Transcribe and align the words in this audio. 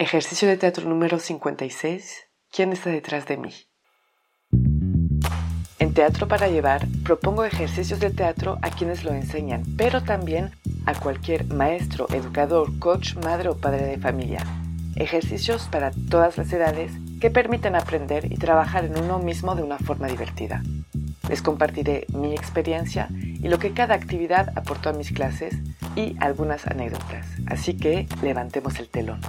Ejercicio 0.00 0.48
de 0.48 0.56
teatro 0.56 0.88
número 0.88 1.18
56. 1.18 2.26
¿Quién 2.50 2.72
está 2.72 2.88
detrás 2.88 3.26
de 3.26 3.36
mí? 3.36 3.52
En 5.78 5.92
Teatro 5.92 6.26
para 6.26 6.48
Llevar 6.48 6.86
propongo 7.04 7.44
ejercicios 7.44 8.00
de 8.00 8.08
teatro 8.08 8.56
a 8.62 8.70
quienes 8.70 9.04
lo 9.04 9.12
enseñan, 9.12 9.62
pero 9.76 10.02
también 10.02 10.52
a 10.86 10.94
cualquier 10.94 11.44
maestro, 11.52 12.06
educador, 12.14 12.78
coach, 12.78 13.16
madre 13.16 13.50
o 13.50 13.58
padre 13.58 13.84
de 13.84 13.98
familia. 13.98 14.42
Ejercicios 14.96 15.68
para 15.70 15.90
todas 16.08 16.38
las 16.38 16.50
edades 16.50 16.92
que 17.20 17.30
permiten 17.30 17.76
aprender 17.76 18.32
y 18.32 18.38
trabajar 18.38 18.86
en 18.86 18.98
uno 18.98 19.18
mismo 19.18 19.54
de 19.54 19.64
una 19.64 19.76
forma 19.76 20.06
divertida. 20.06 20.62
Les 21.28 21.42
compartiré 21.42 22.06
mi 22.14 22.32
experiencia 22.32 23.08
y 23.10 23.48
lo 23.48 23.58
que 23.58 23.74
cada 23.74 23.96
actividad 23.96 24.48
aportó 24.56 24.88
a 24.88 24.94
mis 24.94 25.12
clases 25.12 25.58
y 25.94 26.16
algunas 26.20 26.66
anécdotas. 26.66 27.26
Así 27.46 27.76
que 27.76 28.08
levantemos 28.22 28.78
el 28.78 28.88
telón. 28.88 29.20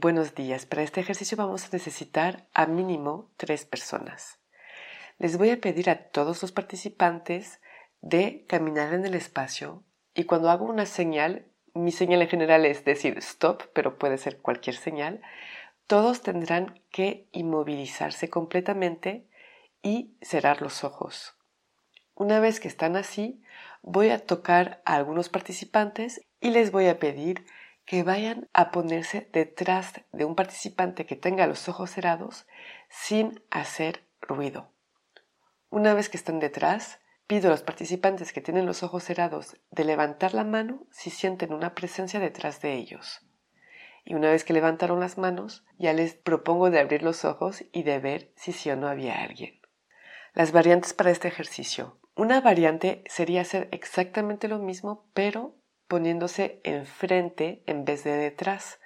Buenos 0.00 0.36
días. 0.36 0.64
Para 0.64 0.84
este 0.84 1.00
ejercicio 1.00 1.36
vamos 1.36 1.64
a 1.64 1.70
necesitar 1.72 2.46
a 2.54 2.66
mínimo 2.66 3.32
tres 3.36 3.64
personas. 3.64 4.38
Les 5.18 5.36
voy 5.36 5.50
a 5.50 5.60
pedir 5.60 5.90
a 5.90 5.96
todos 5.96 6.40
los 6.40 6.52
participantes 6.52 7.60
de 8.00 8.44
caminar 8.46 8.94
en 8.94 9.04
el 9.04 9.14
espacio 9.14 9.82
y 10.14 10.22
cuando 10.22 10.50
hago 10.50 10.66
una 10.66 10.86
señal, 10.86 11.46
mi 11.74 11.90
señal 11.90 12.22
en 12.22 12.28
general 12.28 12.64
es 12.64 12.84
decir 12.84 13.18
stop, 13.18 13.64
pero 13.72 13.98
puede 13.98 14.18
ser 14.18 14.38
cualquier 14.38 14.76
señal, 14.76 15.20
todos 15.88 16.22
tendrán 16.22 16.80
que 16.92 17.26
inmovilizarse 17.32 18.30
completamente 18.30 19.26
y 19.82 20.14
cerrar 20.22 20.62
los 20.62 20.84
ojos. 20.84 21.34
Una 22.14 22.38
vez 22.38 22.60
que 22.60 22.68
están 22.68 22.94
así, 22.94 23.42
voy 23.82 24.10
a 24.10 24.24
tocar 24.24 24.80
a 24.84 24.94
algunos 24.94 25.28
participantes 25.28 26.24
y 26.40 26.50
les 26.50 26.70
voy 26.70 26.86
a 26.86 27.00
pedir 27.00 27.44
que 27.88 28.02
vayan 28.02 28.50
a 28.52 28.70
ponerse 28.70 29.30
detrás 29.32 29.94
de 30.12 30.26
un 30.26 30.34
participante 30.34 31.06
que 31.06 31.16
tenga 31.16 31.46
los 31.46 31.70
ojos 31.70 31.90
cerrados 31.90 32.46
sin 32.90 33.42
hacer 33.50 34.04
ruido. 34.20 34.70
Una 35.70 35.94
vez 35.94 36.10
que 36.10 36.18
están 36.18 36.38
detrás, 36.38 37.00
pido 37.26 37.48
a 37.48 37.50
los 37.50 37.62
participantes 37.62 38.34
que 38.34 38.42
tienen 38.42 38.66
los 38.66 38.82
ojos 38.82 39.04
cerrados 39.04 39.56
de 39.70 39.84
levantar 39.84 40.34
la 40.34 40.44
mano 40.44 40.86
si 40.90 41.08
sienten 41.08 41.54
una 41.54 41.74
presencia 41.74 42.20
detrás 42.20 42.60
de 42.60 42.74
ellos. 42.74 43.22
Y 44.04 44.14
una 44.14 44.30
vez 44.30 44.44
que 44.44 44.52
levantaron 44.52 45.00
las 45.00 45.16
manos, 45.16 45.64
ya 45.78 45.94
les 45.94 46.12
propongo 46.12 46.68
de 46.68 46.80
abrir 46.80 47.02
los 47.02 47.24
ojos 47.24 47.64
y 47.72 47.84
de 47.84 47.98
ver 48.00 48.32
si 48.36 48.52
sí 48.52 48.68
o 48.68 48.76
no 48.76 48.88
había 48.88 49.22
alguien. 49.22 49.62
Las 50.34 50.52
variantes 50.52 50.92
para 50.92 51.10
este 51.10 51.28
ejercicio. 51.28 51.98
Una 52.14 52.42
variante 52.42 53.02
sería 53.06 53.40
hacer 53.40 53.70
exactamente 53.72 54.46
lo 54.46 54.58
mismo, 54.58 55.08
pero 55.14 55.58
poniéndose 55.88 56.60
enfrente 56.64 57.62
en 57.66 57.84
vez 57.84 58.04
de 58.04 58.12
detrás. 58.12 58.78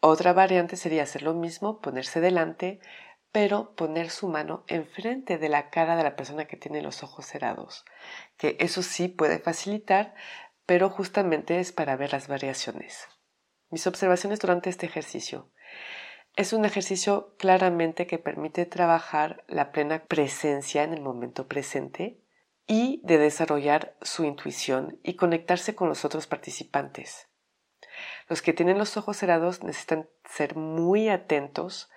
Otra 0.00 0.32
variante 0.32 0.76
sería 0.76 1.02
hacer 1.02 1.22
lo 1.22 1.34
mismo, 1.34 1.80
ponerse 1.80 2.20
delante, 2.20 2.80
pero 3.32 3.74
poner 3.74 4.10
su 4.10 4.28
mano 4.28 4.64
enfrente 4.68 5.38
de 5.38 5.48
la 5.48 5.70
cara 5.70 5.96
de 5.96 6.04
la 6.04 6.16
persona 6.16 6.46
que 6.46 6.56
tiene 6.56 6.82
los 6.82 7.02
ojos 7.02 7.26
cerrados, 7.26 7.84
que 8.36 8.56
eso 8.60 8.82
sí 8.82 9.08
puede 9.08 9.38
facilitar, 9.38 10.14
pero 10.66 10.90
justamente 10.90 11.58
es 11.60 11.72
para 11.72 11.96
ver 11.96 12.12
las 12.12 12.28
variaciones. 12.28 13.08
Mis 13.70 13.86
observaciones 13.86 14.38
durante 14.38 14.70
este 14.70 14.86
ejercicio. 14.86 15.50
Es 16.36 16.52
un 16.52 16.64
ejercicio 16.64 17.34
claramente 17.38 18.06
que 18.06 18.18
permite 18.18 18.64
trabajar 18.64 19.44
la 19.48 19.72
plena 19.72 20.04
presencia 20.04 20.84
en 20.84 20.92
el 20.92 21.00
momento 21.00 21.48
presente 21.48 22.22
y 22.68 23.00
de 23.02 23.18
desarrollar 23.18 23.96
su 24.02 24.24
intuición 24.24 25.00
y 25.02 25.14
conectarse 25.14 25.74
con 25.74 25.88
los 25.88 26.04
otros 26.04 26.28
participantes. 26.28 27.28
Los 28.28 28.42
que 28.42 28.52
tienen 28.52 28.78
los 28.78 28.96
ojos 28.96 29.16
cerrados 29.16 29.64
necesitan 29.64 30.08
ser 30.24 30.54
muy 30.54 31.08
atentos 31.08 31.90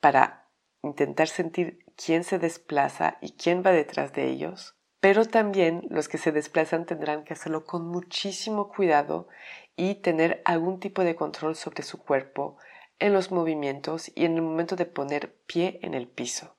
para 0.00 0.48
intentar 0.82 1.28
sentir 1.28 1.84
quién 1.96 2.24
se 2.24 2.38
desplaza 2.38 3.18
y 3.20 3.32
quién 3.32 3.62
va 3.66 3.72
detrás 3.72 4.12
de 4.12 4.28
ellos, 4.28 4.76
pero 5.00 5.26
también 5.26 5.82
los 5.90 6.08
que 6.08 6.18
se 6.18 6.32
desplazan 6.32 6.86
tendrán 6.86 7.24
que 7.24 7.34
hacerlo 7.34 7.64
con 7.64 7.86
muchísimo 7.88 8.68
cuidado 8.68 9.28
y 9.76 9.96
tener 9.96 10.40
algún 10.44 10.78
tipo 10.78 11.02
de 11.02 11.16
control 11.16 11.56
sobre 11.56 11.82
su 11.82 11.98
cuerpo 12.02 12.56
en 13.00 13.12
los 13.12 13.32
movimientos 13.32 14.12
y 14.14 14.24
en 14.24 14.36
el 14.36 14.42
momento 14.42 14.76
de 14.76 14.86
poner 14.86 15.36
pie 15.46 15.80
en 15.82 15.94
el 15.94 16.06
piso. 16.06 16.56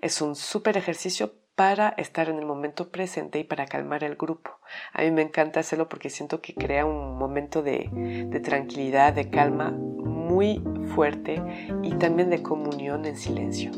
Es 0.00 0.20
un 0.20 0.36
súper 0.36 0.76
ejercicio 0.76 1.34
para 1.54 1.90
estar 1.90 2.28
en 2.28 2.38
el 2.38 2.46
momento 2.46 2.90
presente 2.90 3.38
y 3.38 3.44
para 3.44 3.66
calmar 3.66 4.02
el 4.04 4.16
grupo. 4.16 4.58
A 4.92 5.02
mí 5.02 5.10
me 5.10 5.22
encanta 5.22 5.60
hacerlo 5.60 5.88
porque 5.88 6.10
siento 6.10 6.40
que 6.40 6.54
crea 6.54 6.84
un 6.84 7.16
momento 7.16 7.62
de, 7.62 7.88
de 8.28 8.40
tranquilidad, 8.40 9.12
de 9.12 9.30
calma 9.30 9.70
muy 9.70 10.62
fuerte 10.94 11.40
y 11.82 11.94
también 11.94 12.30
de 12.30 12.42
comunión 12.42 13.04
en 13.04 13.16
silencio. 13.16 13.70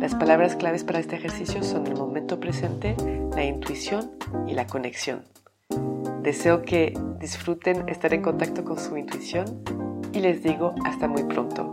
Las 0.00 0.14
palabras 0.14 0.56
claves 0.56 0.84
para 0.84 0.98
este 0.98 1.16
ejercicio 1.16 1.62
son 1.62 1.86
el 1.86 1.96
momento 1.96 2.40
presente, 2.40 2.96
la 3.34 3.44
intuición 3.44 4.12
y 4.46 4.54
la 4.54 4.66
conexión. 4.66 5.24
Deseo 6.22 6.62
que 6.62 6.94
disfruten 7.20 7.88
estar 7.88 8.14
en 8.14 8.22
contacto 8.22 8.64
con 8.64 8.78
su 8.78 8.96
intuición 8.96 9.62
y 10.12 10.20
les 10.20 10.42
digo 10.42 10.74
hasta 10.84 11.06
muy 11.06 11.24
pronto. 11.24 11.72